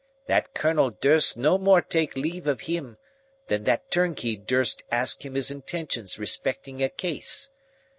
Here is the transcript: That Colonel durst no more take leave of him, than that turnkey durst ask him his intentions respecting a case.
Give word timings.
That 0.25 0.55
Colonel 0.55 0.89
durst 0.99 1.37
no 1.37 1.59
more 1.59 1.79
take 1.79 2.15
leave 2.15 2.47
of 2.47 2.61
him, 2.61 2.97
than 3.49 3.65
that 3.65 3.91
turnkey 3.91 4.35
durst 4.35 4.83
ask 4.91 5.23
him 5.23 5.35
his 5.35 5.51
intentions 5.51 6.17
respecting 6.17 6.81
a 6.81 6.89
case. 6.89 7.51